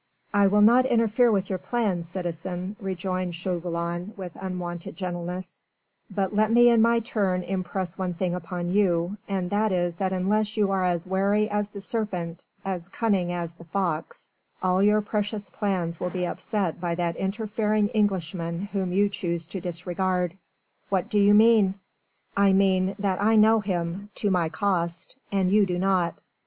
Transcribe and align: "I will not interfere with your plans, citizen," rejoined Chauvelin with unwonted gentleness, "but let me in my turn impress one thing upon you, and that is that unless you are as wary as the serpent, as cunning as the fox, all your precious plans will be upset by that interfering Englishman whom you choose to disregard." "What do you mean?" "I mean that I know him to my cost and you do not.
"I 0.33 0.47
will 0.47 0.63
not 0.63 0.87
interfere 0.87 1.31
with 1.31 1.47
your 1.51 1.59
plans, 1.59 2.09
citizen," 2.09 2.75
rejoined 2.79 3.35
Chauvelin 3.35 4.15
with 4.17 4.31
unwonted 4.33 4.97
gentleness, 4.97 5.61
"but 6.09 6.33
let 6.33 6.51
me 6.51 6.69
in 6.69 6.81
my 6.81 7.01
turn 7.01 7.43
impress 7.43 7.99
one 7.99 8.15
thing 8.15 8.33
upon 8.33 8.69
you, 8.71 9.19
and 9.29 9.51
that 9.51 9.71
is 9.71 9.97
that 9.97 10.11
unless 10.11 10.57
you 10.57 10.71
are 10.71 10.83
as 10.83 11.05
wary 11.05 11.47
as 11.51 11.69
the 11.69 11.81
serpent, 11.81 12.45
as 12.65 12.89
cunning 12.89 13.31
as 13.31 13.53
the 13.53 13.63
fox, 13.65 14.31
all 14.63 14.81
your 14.81 15.01
precious 15.01 15.51
plans 15.51 15.99
will 15.99 16.09
be 16.09 16.25
upset 16.25 16.81
by 16.81 16.95
that 16.95 17.15
interfering 17.17 17.87
Englishman 17.89 18.69
whom 18.73 18.91
you 18.91 19.07
choose 19.07 19.45
to 19.45 19.61
disregard." 19.61 20.35
"What 20.89 21.09
do 21.11 21.19
you 21.19 21.35
mean?" 21.35 21.75
"I 22.35 22.53
mean 22.53 22.95
that 22.97 23.21
I 23.21 23.35
know 23.35 23.59
him 23.59 24.09
to 24.15 24.31
my 24.31 24.49
cost 24.49 25.17
and 25.31 25.51
you 25.51 25.67
do 25.67 25.77
not. 25.77 26.21